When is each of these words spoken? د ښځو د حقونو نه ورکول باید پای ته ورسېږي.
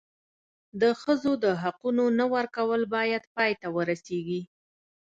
د 0.81 0.83
ښځو 1.01 1.31
د 1.43 1.45
حقونو 1.61 2.05
نه 2.19 2.25
ورکول 2.35 2.81
باید 2.95 3.23
پای 3.35 3.51
ته 3.61 3.67
ورسېږي. 3.75 4.41